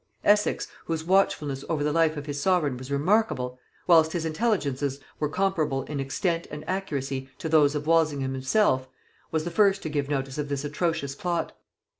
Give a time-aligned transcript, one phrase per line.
[0.23, 5.29] Essex, whose watchfulness over the life of his sovereign was remarkable, whilst his intelligences were
[5.29, 8.89] comparable in extent and accuracy to those of Walsingham himself,
[9.29, 11.53] was the first to give notice of this atrocious plot.